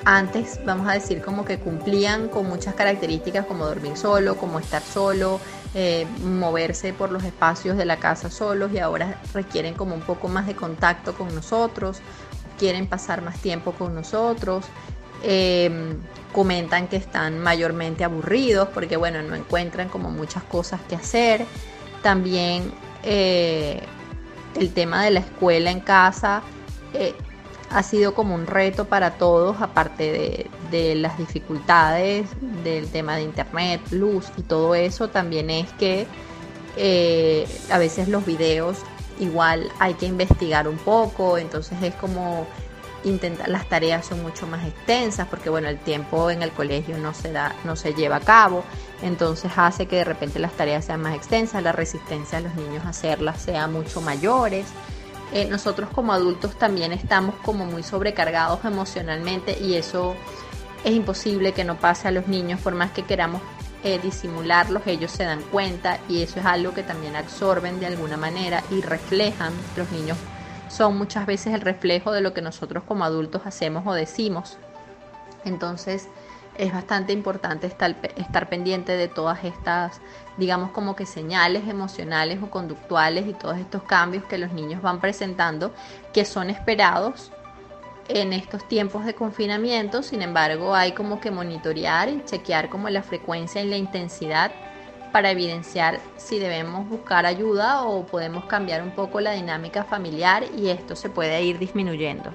[0.06, 4.82] antes, vamos a decir, como que cumplían con muchas características como dormir solo, como estar
[4.82, 5.40] solo,
[5.76, 10.28] eh, moverse por los espacios de la casa solos y ahora requieren como un poco
[10.28, 12.00] más de contacto con nosotros,
[12.60, 14.66] quieren pasar más tiempo con nosotros.
[15.26, 16.00] Em,
[16.34, 21.46] comentan que están mayormente aburridos porque bueno no encuentran como muchas cosas que hacer
[22.02, 22.74] también
[23.04, 23.82] eh,
[24.56, 26.42] el tema de la escuela en casa
[26.94, 27.16] eh,
[27.70, 32.28] ha sido como un reto para todos, aparte de, las dificultades
[32.64, 36.08] del tema de internet, luz y todo eso, también es que
[36.78, 38.78] eh, a veces los videos
[39.20, 42.48] igual hay que investigar un poco, entonces es como
[43.04, 47.14] intentar, las tareas son mucho más extensas porque bueno, el tiempo en el colegio no
[47.14, 48.64] se da, no se lleva a cabo,
[49.04, 52.86] entonces hace que de repente las tareas sean más extensas, la resistencia de los niños
[52.86, 54.66] a hacerlas sea mucho mayores.
[55.34, 60.16] Eh, nosotros como adultos también estamos como muy sobrecargados emocionalmente y eso
[60.84, 63.42] es imposible que no pase a los niños por más que queramos
[63.84, 68.16] eh, disimularlos, ellos se dan cuenta y eso es algo que también absorben de alguna
[68.16, 69.54] manera y reflejan.
[69.76, 70.18] Los niños
[70.70, 74.58] son muchas veces el reflejo de lo que nosotros como adultos hacemos o decimos.
[75.46, 76.08] Entonces,
[76.58, 80.02] es bastante importante estar, estar, pendiente de todas estas,
[80.38, 85.00] digamos como que señales emocionales o conductuales y todos estos cambios que los niños van
[85.00, 85.74] presentando,
[86.14, 87.32] que son esperados
[88.08, 90.04] en estos tiempos de confinamiento.
[90.04, 94.52] Sin embargo, hay como que monitorear y chequear como la frecuencia y la intensidad
[95.12, 100.70] para evidenciar si debemos buscar ayuda o podemos cambiar un poco la dinámica familiar y
[100.70, 102.34] esto se puede ir disminuyendo.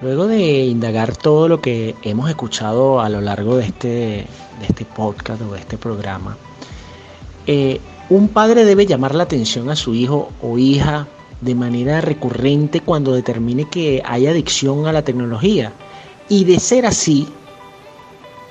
[0.00, 4.84] Luego de indagar todo lo que hemos escuchado a lo largo de este, de este
[4.84, 6.36] podcast o de este programa,
[7.48, 11.08] eh, un padre debe llamar la atención a su hijo o hija
[11.40, 15.72] de manera recurrente cuando determine que hay adicción a la tecnología.
[16.28, 17.26] Y de ser así,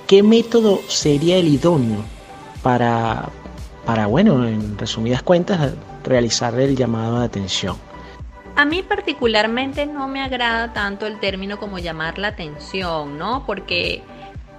[0.05, 2.03] ¿qué método sería el idóneo
[2.61, 3.29] para,
[3.85, 5.71] para bueno, en resumidas cuentas,
[6.03, 7.86] realizar el llamado de atención?
[8.57, 13.45] A mí particularmente no me agrada tanto el término como llamar la atención, ¿no?
[13.45, 14.01] Porque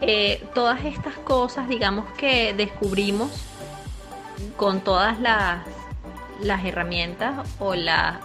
[0.01, 3.29] eh, todas estas cosas, digamos que descubrimos
[4.57, 5.67] con todas las,
[6.41, 7.75] las herramientas o,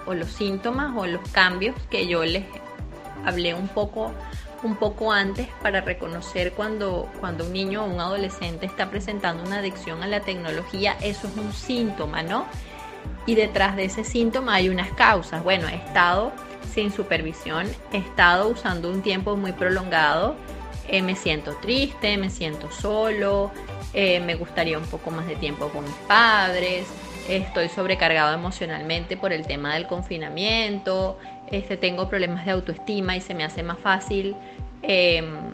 [0.05, 2.45] o los síntomas o los cambios que yo les
[3.25, 4.13] hablé un poco
[4.61, 9.57] un poco antes para reconocer cuando, cuando un niño o un adolescente está presentando una
[9.57, 12.45] adicción a la tecnología, eso es un síntoma, ¿no?
[13.25, 15.43] Y detrás de ese síntoma hay unas causas.
[15.43, 16.31] Bueno, he estado
[16.73, 20.35] sin supervisión, he estado usando un tiempo muy prolongado,
[20.87, 23.51] eh, me siento triste, me siento solo,
[23.93, 26.87] eh, me gustaría un poco más de tiempo con mis padres,
[27.29, 31.17] estoy sobrecargado emocionalmente por el tema del confinamiento,
[31.51, 34.35] este, tengo problemas de autoestima y se me hace más fácil
[34.81, 35.53] em,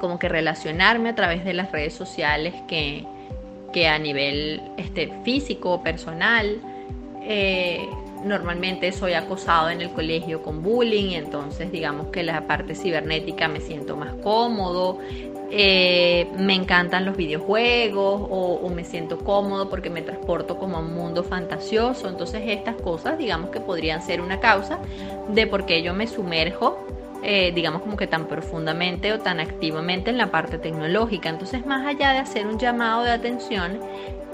[0.00, 3.06] como que relacionarme a través de las redes sociales que,
[3.72, 6.60] que a nivel este, físico, personal.
[7.22, 7.88] Eh,
[8.24, 13.60] normalmente soy acosado en el colegio con bullying, entonces digamos que la parte cibernética me
[13.60, 14.98] siento más cómodo.
[15.54, 20.80] Eh, me encantan los videojuegos o, o, me siento cómodo porque me transporto como a
[20.80, 22.08] un mundo fantasioso.
[22.08, 24.78] Entonces estas cosas digamos que podrían ser una causa
[25.28, 26.78] de por qué yo me sumerjo
[27.22, 31.28] eh, digamos como que tan profundamente o tan activamente en la parte tecnológica.
[31.28, 33.80] Entonces, más allá de hacer un llamado de atención,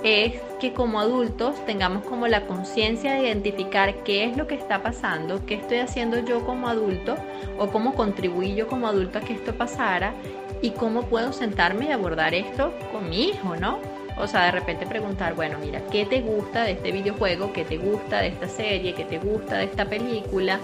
[0.03, 4.83] es que como adultos tengamos como la conciencia de identificar qué es lo que está
[4.83, 7.16] pasando, qué estoy haciendo yo como adulto
[7.59, 10.14] o cómo contribuí yo como adulto a que esto pasara
[10.62, 13.79] y cómo puedo sentarme y abordar esto con mi hijo, ¿no?
[14.16, 17.53] O sea, de repente preguntar, bueno, mira, ¿qué te gusta de este videojuego?
[17.53, 18.94] ¿Qué te gusta de esta serie?
[18.94, 20.59] ¿Qué te gusta de esta película?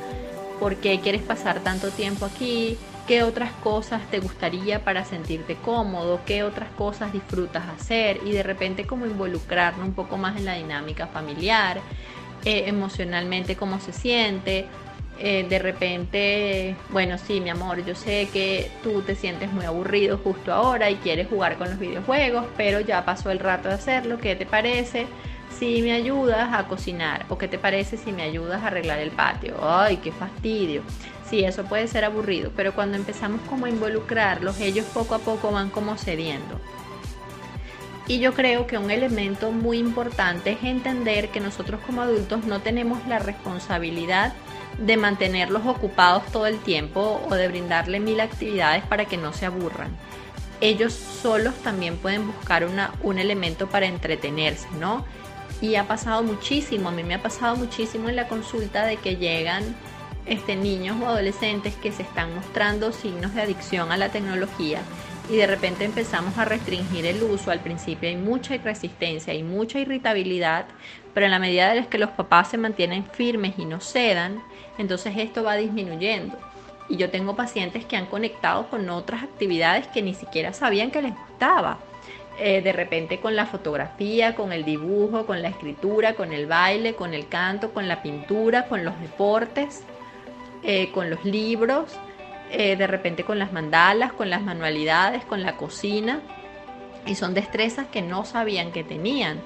[0.64, 6.22] Por qué quieres pasar tanto tiempo aquí, qué otras cosas te gustaría para sentirte cómodo,
[6.24, 10.54] qué otras cosas disfrutas hacer y de repente como involucrarnos un poco más en la
[10.54, 11.82] dinámica familiar,
[12.46, 14.64] eh, emocionalmente cómo se siente.
[15.18, 20.16] Eh, de repente, bueno, sí, mi amor, yo sé que tú te sientes muy aburrido
[20.16, 24.16] justo ahora y quieres jugar con los videojuegos, pero ya pasó el rato de hacerlo,
[24.18, 25.04] ¿qué te parece?
[25.58, 29.10] Si me ayudas a cocinar o qué te parece si me ayudas a arreglar el
[29.10, 29.56] patio.
[29.62, 30.82] Ay, qué fastidio.
[31.28, 35.50] Sí, eso puede ser aburrido, pero cuando empezamos como a involucrarlos, ellos poco a poco
[35.50, 36.60] van como cediendo.
[38.06, 42.60] Y yo creo que un elemento muy importante es entender que nosotros como adultos no
[42.60, 44.34] tenemos la responsabilidad
[44.78, 49.46] de mantenerlos ocupados todo el tiempo o de brindarle mil actividades para que no se
[49.46, 49.96] aburran.
[50.60, 52.66] Ellos solos también pueden buscar
[53.02, 55.04] un elemento para entretenerse, ¿no?
[55.64, 59.16] Y ha pasado muchísimo, a mí me ha pasado muchísimo en la consulta de que
[59.16, 59.62] llegan
[60.26, 64.82] este, niños o adolescentes que se están mostrando signos de adicción a la tecnología
[65.30, 67.50] y de repente empezamos a restringir el uso.
[67.50, 70.66] Al principio hay mucha resistencia, hay mucha irritabilidad,
[71.14, 74.42] pero en la medida de que los papás se mantienen firmes y no cedan,
[74.76, 76.36] entonces esto va disminuyendo.
[76.90, 81.00] Y yo tengo pacientes que han conectado con otras actividades que ni siquiera sabían que
[81.00, 81.78] les gustaba.
[82.36, 86.94] Eh, de repente con la fotografía, con el dibujo, con la escritura, con el baile,
[86.94, 89.84] con el canto, con la pintura, con los deportes,
[90.64, 91.96] eh, con los libros,
[92.50, 96.22] eh, de repente con las mandalas, con las manualidades, con la cocina.
[97.06, 99.40] Y son destrezas que no sabían que tenían.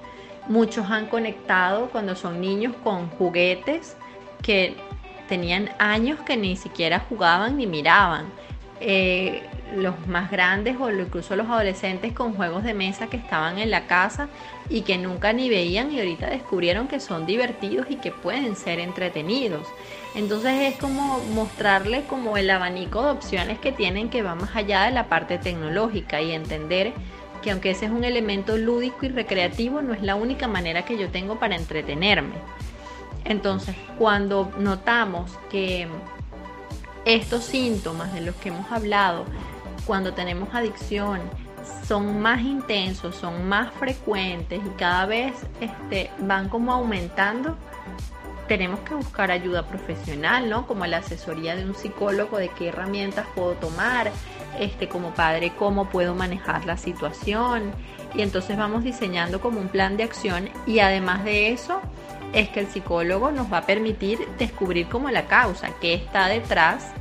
[0.47, 3.99] Muchos han conectado cuando son niños con juguetes
[4.41, 4.77] que
[5.29, 8.33] tenían años que ni siquiera jugaban ni miraban
[9.77, 13.87] los más grandes o incluso los adolescentes con juegos de mesa que estaban en la
[13.87, 14.29] casa
[14.69, 18.81] y que nunca ni veían y ahorita descubrieron que son divertidos y que pueden ser
[18.81, 19.67] entretenidos.
[20.15, 24.85] Entonces es como mostrarles como el abanico de opciones que tienen que va más allá
[24.85, 26.93] de la parte tecnológica y entender
[27.43, 30.99] que aunque ese es un elemento lúdico y recreativo, no es la única manera que
[30.99, 32.35] yo tengo para entretenerme.
[33.25, 35.87] Entonces, cuando notamos que
[37.05, 39.25] estos síntomas de los que hemos hablado
[39.89, 41.19] cuando tenemos adicción
[41.87, 47.57] son más intensos, son más frecuentes y cada vez este, van como aumentando,
[48.49, 50.67] tenemos que buscar ayuda profesional, ¿no?
[50.67, 54.13] Como la asesoría de un psicólogo de qué herramientas puedo tomar,
[54.61, 57.73] este, como padre, cómo puedo manejar la situación.
[58.15, 61.81] Y entonces vamos diseñando como un plan de acción y además de eso
[62.35, 66.93] es que el psicólogo nos va a permitir descubrir como la causa, qué está detrás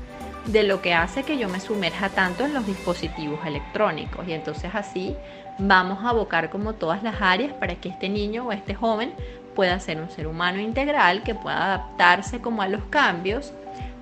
[0.48, 4.28] de lo que hace que yo me sumerja tanto en los dispositivos electrónicos.
[4.28, 5.16] Y entonces así
[5.60, 9.14] vamos a abocar como todas las áreas para que este niño o este joven
[9.56, 13.54] pueda ser un ser humano integral, que pueda adaptarse como a los cambios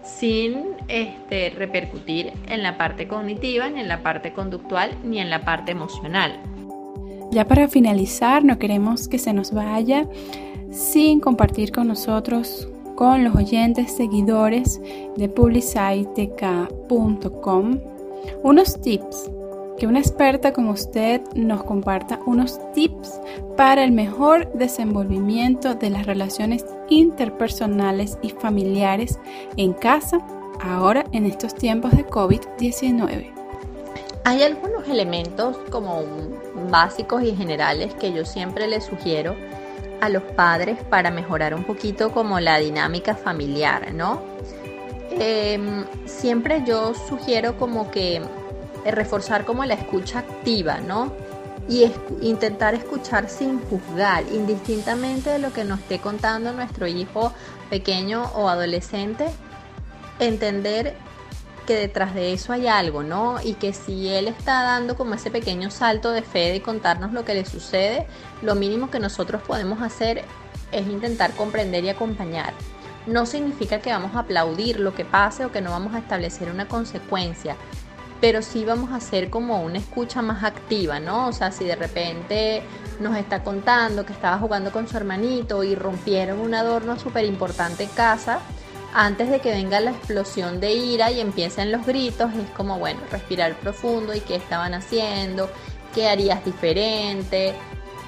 [0.03, 5.41] sin este, repercutir en la parte cognitiva, ni en la parte conductual, ni en la
[5.41, 6.39] parte emocional.
[7.31, 10.07] Ya para finalizar, no queremos que se nos vaya
[10.71, 14.81] sin compartir con nosotros con los oyentes seguidores
[15.15, 17.79] de publicitek.com
[18.43, 19.31] unos tips,
[19.77, 23.19] que una experta como usted nos comparta unos tips
[23.57, 29.19] para el mejor desenvolvimiento de las relaciones interpersonales y familiares
[29.57, 30.19] en casa
[30.61, 33.31] ahora en estos tiempos de COVID-19.
[34.23, 36.01] Hay algunos elementos como
[36.71, 39.35] básicos y generales que yo siempre les sugiero
[40.01, 44.21] a los padres para mejorar un poquito como la dinámica familiar, ¿no?
[45.11, 51.13] Em, siempre yo sugiero como que eh, reforzar como la escucha activa, ¿no?
[51.67, 57.33] Y intentar escuchar sin juzgar, indistintamente de lo que nos esté contando nuestro hijo
[57.69, 59.25] pequeño o adolescente,
[60.19, 60.95] entender
[61.65, 63.37] que detrás de eso hay algo, ¿no?
[63.43, 67.25] Y que si él está dando como ese pequeño salto de fe de contarnos lo
[67.25, 68.07] que le sucede,
[68.41, 70.23] lo mínimo que nosotros podemos hacer
[70.71, 72.53] es intentar comprender y acompañar.
[73.07, 76.49] No significa que vamos a aplaudir lo que pase o que no vamos a establecer
[76.49, 77.55] una consecuencia,
[78.21, 81.27] pero sí vamos a hacer como una escucha más activa, ¿no?
[81.27, 82.63] O sea, si de repente
[82.99, 87.83] nos está contando que estaba jugando con su hermanito y rompieron un adorno súper importante
[87.83, 88.39] en casa,
[88.97, 93.01] antes de que venga la explosión de ira y empiecen los gritos, es como, bueno,
[93.11, 95.49] respirar profundo y qué estaban haciendo,
[95.93, 97.53] qué harías diferente,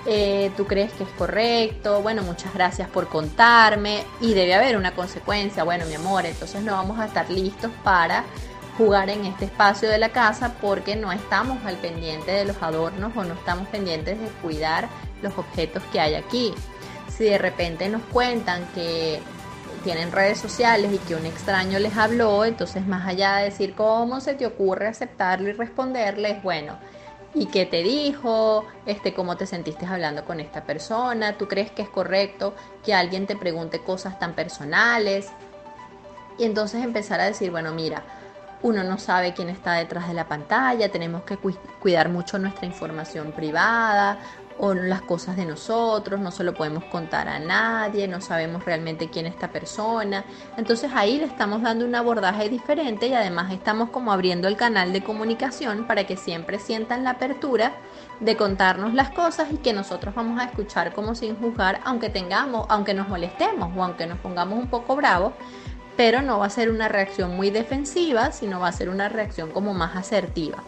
[0.05, 4.95] eh, tú crees que es correcto, bueno, muchas gracias por contarme y debe haber una
[4.95, 8.23] consecuencia, bueno, mi amor, entonces no vamos a estar listos para
[8.77, 13.11] jugar en este espacio de la casa porque no estamos al pendiente de los adornos
[13.17, 14.87] o no estamos pendientes de cuidar
[15.21, 16.53] los objetos que hay aquí.
[17.09, 19.19] Si de repente nos cuentan que
[19.83, 24.19] tienen redes sociales y que un extraño les habló, entonces más allá de decir cómo
[24.19, 26.77] se te ocurre aceptarlo y responderles, bueno,
[27.33, 28.65] ¿y qué te dijo?
[28.85, 31.37] Este, ¿Cómo te sentiste hablando con esta persona?
[31.37, 35.29] ¿Tú crees que es correcto que alguien te pregunte cosas tan personales?
[36.37, 38.03] Y entonces empezar a decir, bueno, mira,
[38.61, 43.31] uno no sabe quién está detrás de la pantalla, tenemos que cuidar mucho nuestra información
[43.31, 44.17] privada,
[44.59, 49.09] o las cosas de nosotros, no se lo podemos contar a nadie, no sabemos realmente
[49.09, 50.23] quién es esta persona.
[50.57, 54.93] Entonces ahí le estamos dando un abordaje diferente y además estamos como abriendo el canal
[54.93, 57.73] de comunicación para que siempre sientan la apertura
[58.19, 62.65] de contarnos las cosas y que nosotros vamos a escuchar como sin juzgar, aunque tengamos,
[62.69, 65.33] aunque nos molestemos o aunque nos pongamos un poco bravos,
[65.95, 69.51] pero no va a ser una reacción muy defensiva, sino va a ser una reacción
[69.51, 70.63] como más asertiva.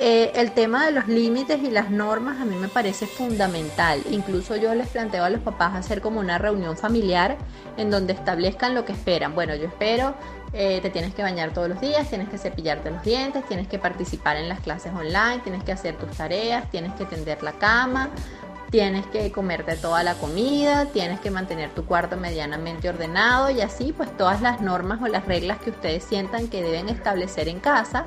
[0.00, 4.00] Eh, el tema de los límites y las normas a mí me parece fundamental.
[4.10, 7.36] Incluso yo les planteo a los papás hacer como una reunión familiar
[7.76, 9.34] en donde establezcan lo que esperan.
[9.34, 10.14] Bueno, yo espero,
[10.52, 13.80] eh, te tienes que bañar todos los días, tienes que cepillarte los dientes, tienes que
[13.80, 18.10] participar en las clases online, tienes que hacer tus tareas, tienes que tender la cama,
[18.70, 23.92] tienes que comerte toda la comida, tienes que mantener tu cuarto medianamente ordenado y así
[23.92, 28.04] pues todas las normas o las reglas que ustedes sientan que deben establecer en casa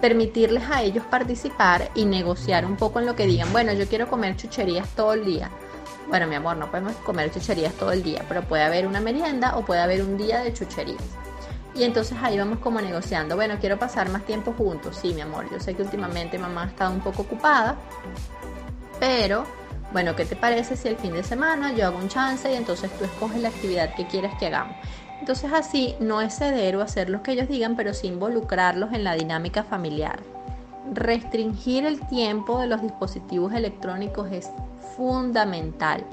[0.00, 4.08] permitirles a ellos participar y negociar un poco en lo que digan, bueno, yo quiero
[4.08, 5.50] comer chucherías todo el día.
[6.08, 9.56] Bueno, mi amor, no podemos comer chucherías todo el día, pero puede haber una merienda
[9.56, 11.02] o puede haber un día de chucherías.
[11.74, 14.98] Y entonces ahí vamos como negociando, bueno, quiero pasar más tiempo juntos.
[15.00, 17.76] Sí, mi amor, yo sé que últimamente mamá ha estado un poco ocupada,
[18.98, 19.44] pero
[19.92, 22.90] bueno, ¿qué te parece si el fin de semana yo hago un chance y entonces
[22.98, 24.76] tú escoges la actividad que quieres que hagamos?
[25.20, 29.04] Entonces así no es ceder o hacer lo que ellos digan, pero sí involucrarlos en
[29.04, 30.20] la dinámica familiar.
[30.92, 34.50] Restringir el tiempo de los dispositivos electrónicos es
[34.96, 36.04] fundamental.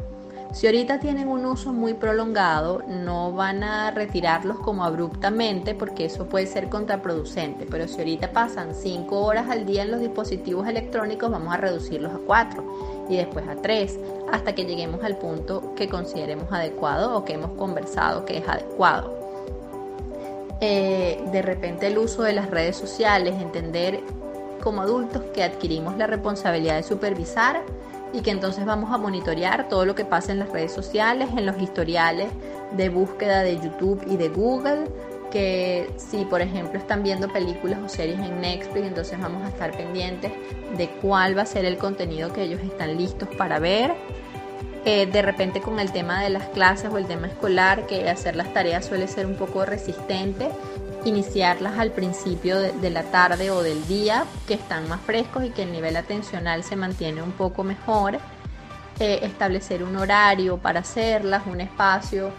[0.53, 6.29] Si ahorita tienen un uso muy prolongado, no van a retirarlos como abruptamente porque eso
[6.29, 7.65] puede ser contraproducente.
[7.69, 12.13] Pero si ahorita pasan 5 horas al día en los dispositivos electrónicos, vamos a reducirlos
[12.13, 13.99] a 4 y después a 3
[14.31, 19.13] hasta que lleguemos al punto que consideremos adecuado o que hemos conversado que es adecuado.
[20.61, 23.99] Eh, de repente el uso de las redes sociales, entender
[24.61, 27.61] como adultos que adquirimos la responsabilidad de supervisar
[28.13, 31.45] y que entonces vamos a monitorear todo lo que pasa en las redes sociales, en
[31.45, 32.29] los historiales
[32.77, 34.85] de búsqueda de YouTube y de Google,
[35.33, 39.75] que si por ejemplo están viendo películas o series en Netflix, entonces vamos a estar
[39.75, 40.31] pendientes
[40.77, 43.95] de cuál va a ser el contenido que ellos están listos para ver.
[44.85, 48.35] Eh, de repente con el tema de las clases o el tema escolar, que hacer
[48.35, 50.49] las tareas suele ser un poco resistente,
[51.03, 55.63] iniciarlas al principio de, la tarde o del día, que están más frescos y que
[55.63, 58.19] el nivel atencional se mantiene un poco mejor.
[58.99, 62.29] Eh, establecer un horario para hacerlas, un espacio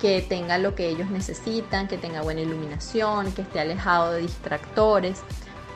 [0.00, 5.20] que tenga lo que ellos necesitan, que tenga buena iluminación, que esté alejado de distractores,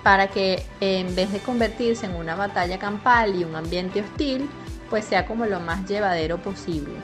[0.03, 4.49] para que en vez de convertirse en una batalla campal y un ambiente hostil,
[4.91, 6.95] pues sea como lo más llevadero posible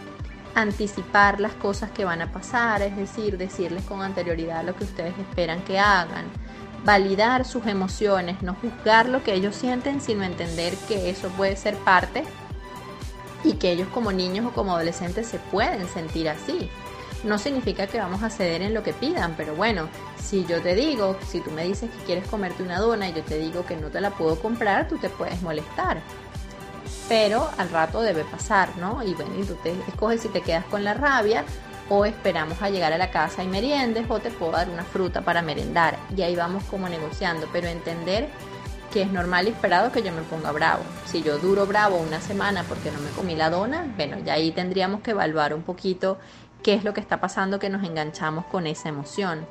[0.54, 5.16] anticipar las cosas que van a pasar, es decir, decirles con anterioridad lo que ustedes
[5.18, 6.26] esperan que hagan,
[6.84, 11.76] validar sus emociones, no juzgar lo que ellos sienten, sino entender que eso puede ser
[11.78, 12.24] parte
[13.42, 16.70] y que ellos como niños o como adolescentes se pueden sentir así.
[17.24, 20.74] No significa que vamos a ceder en lo que pidan, pero bueno, si yo te
[20.74, 23.76] digo, si tú me dices que quieres comerte una dona y yo te digo que
[23.76, 26.02] no te la puedo comprar, tú te puedes molestar
[27.08, 29.02] pero al rato debe pasar, ¿no?
[29.02, 31.44] Y bueno, y tú te escoges si te quedas con la rabia
[31.88, 35.20] o esperamos a llegar a la casa y meriendes o te puedo dar una fruta
[35.20, 38.28] para merendar y ahí vamos como negociando, pero entender
[38.92, 40.82] que es normal y esperado que yo me ponga bravo.
[41.04, 44.52] Si yo duro bravo una semana porque no me comí la dona, bueno, ya ahí
[44.52, 46.18] tendríamos que evaluar un poquito
[46.64, 49.46] qué es lo que está pasando que nos enganchamos con esa emoción.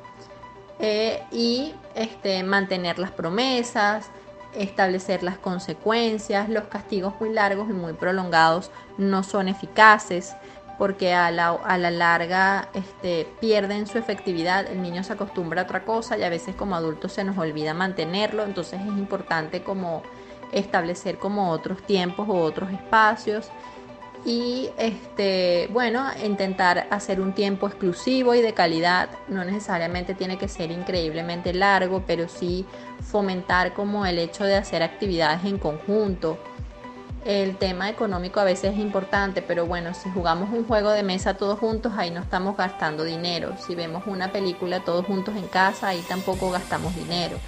[0.80, 4.10] Eh, y este, mantener las promesas,
[4.52, 6.50] establecer las consecuencias.
[6.50, 10.34] Los castigos muy largos y muy prolongados no son eficaces
[10.76, 15.64] porque a la, a la larga este, pierden su efectividad, el niño se acostumbra a
[15.64, 20.02] otra cosa y a veces como adultos se nos olvida mantenerlo, entonces es importante como
[20.50, 23.50] establecer como otros tiempos o otros espacios
[24.24, 29.10] y este bueno intentar hacer un tiempo exclusivo y de calidad.
[29.28, 32.64] No necesariamente tiene que ser increíblemente largo pero sí
[33.02, 36.38] fomentar como el hecho de hacer actividades en conjunto.
[37.26, 41.34] El tema económico a veces es importante pero bueno si jugamos un juego de mesa
[41.34, 43.54] todos juntos ahí no estamos gastando dinero.
[43.58, 47.38] Si vemos una película todos juntos en casa ahí tampoco gastamos dinero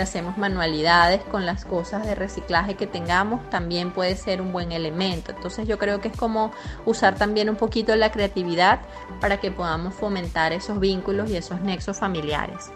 [0.00, 5.32] hacemos manualidades con las cosas de reciclaje que tengamos, también puede ser un buen elemento.
[5.32, 6.52] Entonces yo creo que es como
[6.84, 8.80] usar también un poquito la creatividad
[9.20, 12.70] para que podamos fomentar esos vínculos y esos nexos familiares.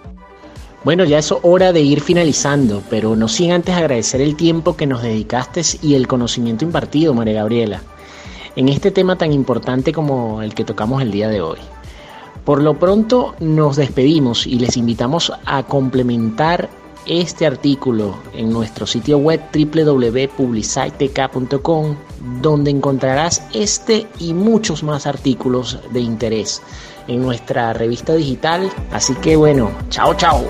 [0.83, 4.87] Bueno, ya es hora de ir finalizando, pero no sin antes agradecer el tiempo que
[4.87, 7.83] nos dedicaste y el conocimiento impartido, María Gabriela,
[8.57, 11.59] en este tema tan importante como el que tocamos el día de hoy.
[12.47, 16.71] Por lo pronto nos despedimos y les invitamos a complementar
[17.07, 21.97] este artículo en nuestro sitio web www.publicitek.com
[22.43, 26.61] donde encontrarás este y muchos más artículos de interés
[27.09, 28.71] en nuestra revista digital.
[28.93, 30.45] Así que bueno, chao chao.